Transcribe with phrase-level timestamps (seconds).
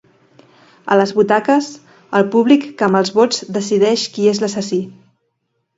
[0.95, 1.67] A les butaques:
[2.21, 4.85] el públic que amb els vots decideix qui és l’assassí.